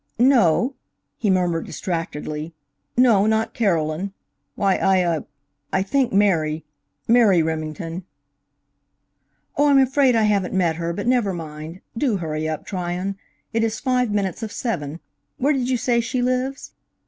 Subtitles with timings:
[0.17, 0.73] "No,"
[1.19, 2.55] he murmured distractedly;
[2.97, 4.13] "no, not Carolyn.
[4.55, 5.19] Why, I ah
[5.71, 6.65] I think Mary
[7.07, 8.05] Mary Remington."
[9.57, 11.81] "Oh, I'm afraid I haven't met her, but never mind.
[11.95, 13.15] Do hurry up, Tryon.
[13.53, 15.01] It is five minutes of seven.
[15.37, 16.71] Where did you say she lives?"